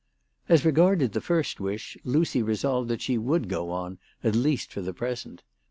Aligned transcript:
As 0.49 0.65
regarded 0.65 1.11
the 1.11 1.21
first 1.21 1.59
wish, 1.59 1.95
Lucy 2.03 2.41
resolved 2.41 2.89
that 2.89 3.01
she 3.03 3.19
would 3.19 3.47
go 3.47 3.69
on 3.69 3.99
at 4.23 4.33
least 4.35 4.73
for 4.73 4.81
the 4.81 4.95
present. 4.95 5.43